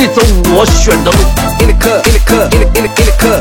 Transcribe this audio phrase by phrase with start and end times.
[0.00, 0.22] 一走
[0.56, 1.18] 我选的路
[1.60, 3.40] 路路克我路克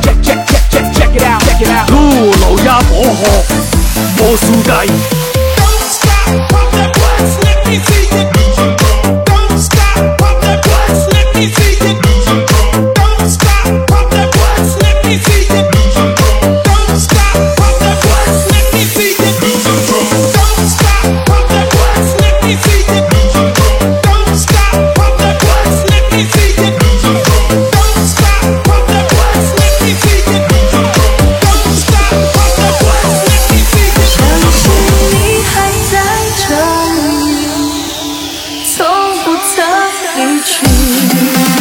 [41.01, 41.58] you.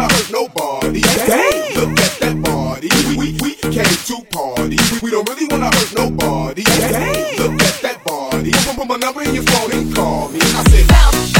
[0.00, 1.00] gonna hurt nobody.
[1.00, 1.74] Dang.
[1.74, 2.88] Look at that body.
[3.08, 4.76] We, we, we came to party.
[4.92, 6.62] We, we don't really wanna hurt nobody.
[6.62, 7.38] Dang.
[7.38, 8.52] Look at that body.
[8.52, 10.40] Put my number in your phone and call me.
[10.40, 11.39] I said.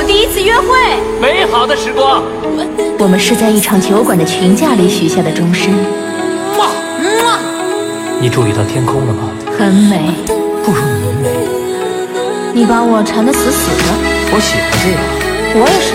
[0.00, 0.66] 们第一次约会，
[1.20, 2.22] 美好的时光，
[2.98, 5.74] 我们是在一场酒馆的群架里许下的终身，
[8.18, 9.28] 你注意到天空了吗？
[9.58, 10.14] 很美。
[10.64, 11.28] 不如你美。
[12.54, 13.84] 你把我缠得死死的，
[14.32, 14.98] 我喜欢这样。
[15.52, 15.92] 我也是，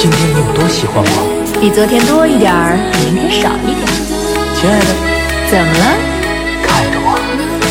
[0.00, 1.60] 今天你有多喜欢我？
[1.60, 3.92] 比昨天多一点儿，比明天少一点儿。
[4.56, 4.88] 亲爱的，
[5.50, 5.84] 怎么了？
[6.64, 7.20] 看着我，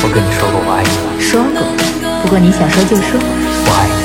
[0.04, 1.18] 我跟你说过我爱你了。
[1.20, 1.66] 说过，
[2.22, 3.20] 不过你想说就说。
[3.66, 4.01] 我爱你。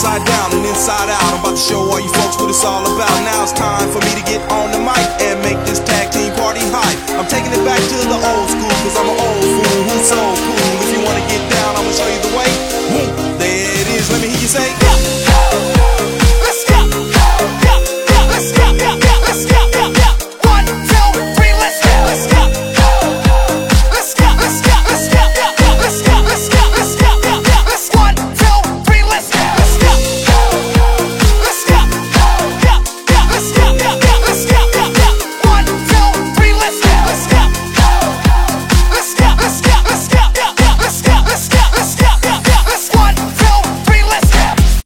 [0.00, 1.20] upside down and inside out.
[1.28, 3.12] I'm about to show all you folks what it's all about.
[3.20, 6.32] Now it's time for me to get on the mic and make this tag team
[6.40, 6.96] party hype.
[7.20, 10.16] I'm taking it back to the old school, cause I'm an old fool who's so
[10.16, 10.59] cool.